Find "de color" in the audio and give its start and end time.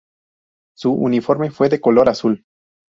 1.69-2.09